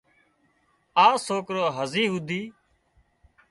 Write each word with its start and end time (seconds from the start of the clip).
اِ 1.05 1.07
سوڪرو 1.25 1.65
هزي 1.77 2.03
هوڌي 2.11 2.41